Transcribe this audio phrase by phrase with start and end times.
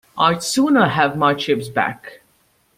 [0.17, 2.21] I'd sooner have my chips back.